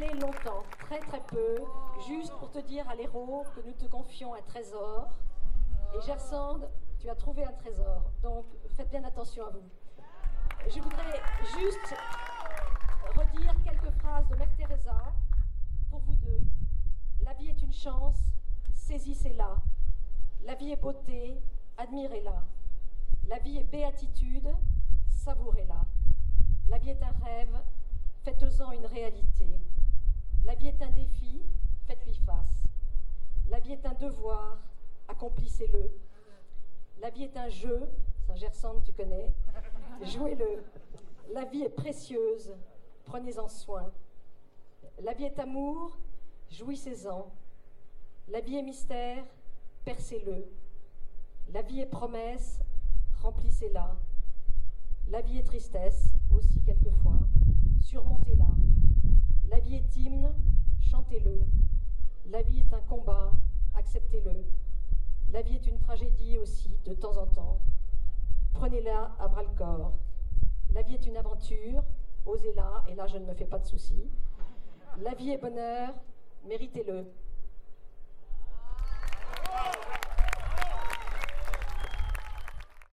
longtemps, 0.00 0.64
très 0.80 0.98
très 0.98 1.20
peu, 1.20 1.56
juste 2.06 2.32
pour 2.38 2.50
te 2.50 2.58
dire 2.58 2.88
à 2.88 2.94
l'héros 2.94 3.44
que 3.54 3.60
nous 3.66 3.72
te 3.72 3.86
confions 3.86 4.34
un 4.34 4.42
trésor. 4.42 5.08
Et 5.94 6.00
Gersande, 6.00 6.68
tu 6.98 7.08
as 7.08 7.14
trouvé 7.14 7.44
un 7.44 7.52
trésor, 7.52 8.10
donc 8.22 8.44
faites 8.76 8.90
bien 8.90 9.04
attention 9.04 9.46
à 9.46 9.50
vous. 9.50 9.68
Je 10.68 10.80
voudrais 10.80 11.20
juste 11.58 11.94
redire 13.14 13.54
quelques 13.62 13.90
phrases 13.98 14.26
de 14.28 14.36
Mère 14.36 14.54
Teresa 14.56 15.12
pour 15.90 16.00
vous 16.00 16.16
deux. 16.16 16.42
La 17.24 17.34
vie 17.34 17.48
est 17.48 17.62
une 17.62 17.72
chance, 17.72 18.18
saisissez-la. 18.72 19.56
La 20.44 20.54
vie 20.54 20.72
est 20.72 20.80
beauté, 20.80 21.40
admirez-la. 21.78 22.44
La 23.28 23.38
vie 23.38 23.58
est 23.58 23.64
béatitude, 23.64 24.48
savourez-la. 25.08 25.86
La 26.68 26.78
vie 26.78 26.90
est 26.90 27.02
un 27.02 27.24
rêve, 27.24 27.56
faites-en 28.22 28.72
une 28.72 28.86
réalité. 28.86 29.46
La 30.44 30.54
vie 30.54 30.68
est 30.68 30.82
un 30.82 30.90
défi, 30.90 31.42
faites-lui 31.86 32.14
face. 32.14 32.64
La 33.48 33.60
vie 33.60 33.72
est 33.72 33.86
un 33.86 33.94
devoir, 33.94 34.58
accomplissez-le. 35.08 35.90
La 37.00 37.10
vie 37.10 37.24
est 37.24 37.36
un 37.36 37.48
jeu, 37.48 37.88
Saint-Gersande, 38.26 38.82
tu 38.84 38.92
connais, 38.92 39.32
jouez-le. 40.02 40.62
La 41.32 41.44
vie 41.44 41.62
est 41.62 41.70
précieuse, 41.70 42.54
prenez-en 43.04 43.48
soin. 43.48 43.90
La 45.02 45.14
vie 45.14 45.24
est 45.24 45.38
amour, 45.38 45.98
jouissez-en. 46.50 47.32
La 48.28 48.40
vie 48.40 48.56
est 48.56 48.62
mystère, 48.62 49.24
percez-le. 49.84 50.46
La 51.52 51.62
vie 51.62 51.80
est 51.80 51.86
promesse, 51.86 52.60
remplissez-la. 53.22 53.96
La 55.08 55.20
vie 55.20 55.38
est 55.38 55.42
tristesse, 55.42 56.14
aussi 56.34 56.60
quelquefois, 56.62 57.18
surmontez-la. 57.82 58.46
La 59.50 59.60
vie 59.60 59.74
est 59.74 59.96
hymne, 59.96 60.34
La 62.26 62.42
vie 62.42 62.60
est 62.60 62.72
un 62.72 62.80
combat, 62.80 63.30
acceptez-le. 63.76 64.44
La 65.32 65.42
vie 65.42 65.56
est 65.56 65.66
une 65.66 65.78
tragédie 65.78 66.38
aussi, 66.38 66.70
de 66.84 66.94
temps 66.94 67.16
en 67.18 67.26
temps. 67.26 67.58
Prenez-la 68.54 69.14
à 69.18 69.28
bras-le-corps. 69.28 69.92
La 70.72 70.82
vie 70.82 70.94
est 70.94 71.06
une 71.06 71.16
aventure, 71.16 71.84
osez-la, 72.24 72.84
et 72.88 72.94
là 72.94 73.06
je 73.06 73.18
ne 73.18 73.26
me 73.26 73.34
fais 73.34 73.44
pas 73.44 73.58
de 73.58 73.66
soucis. 73.66 74.10
La 74.98 75.14
vie 75.14 75.30
est 75.30 75.38
bonheur, 75.38 75.94
méritez-le. 76.46 77.06